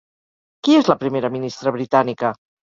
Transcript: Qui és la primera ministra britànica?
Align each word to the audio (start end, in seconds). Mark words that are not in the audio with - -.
Qui 0.67 0.77
és 0.77 0.89
la 0.91 0.95
primera 1.03 1.31
ministra 1.35 1.75
britànica? 1.77 2.35